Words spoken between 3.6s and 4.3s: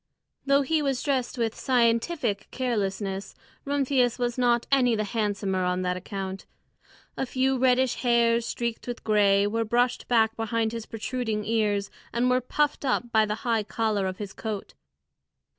Rumphius